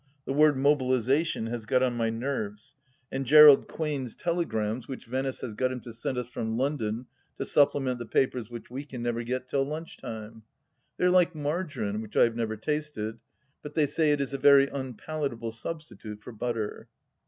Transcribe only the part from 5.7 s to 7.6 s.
him to send us from London, to